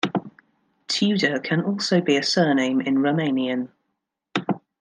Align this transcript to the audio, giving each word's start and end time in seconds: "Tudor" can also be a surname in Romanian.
"Tudor" 0.87 1.37
can 1.39 1.61
also 1.61 2.01
be 2.01 2.17
a 2.17 2.23
surname 2.23 2.81
in 2.81 2.95
Romanian. 2.95 3.69